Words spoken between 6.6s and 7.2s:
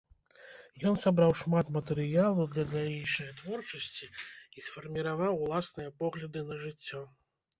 жыццё.